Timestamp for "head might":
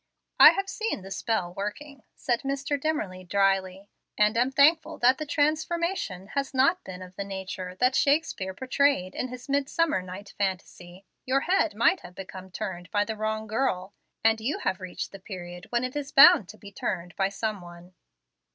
11.41-11.99